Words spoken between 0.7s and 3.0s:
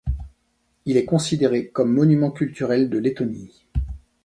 Il est considéré comme monument culturel de